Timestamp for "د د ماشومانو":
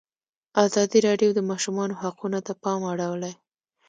1.33-1.99